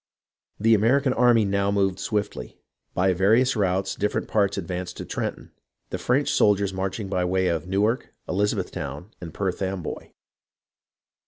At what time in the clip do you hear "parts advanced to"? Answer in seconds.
4.27-5.05